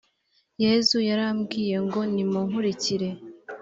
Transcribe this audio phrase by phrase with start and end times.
[0.63, 3.09] yezu yarababwiye ngo nimunkurikire.